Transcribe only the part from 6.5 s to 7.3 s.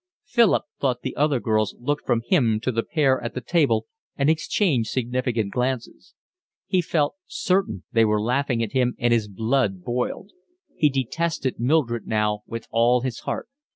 He felt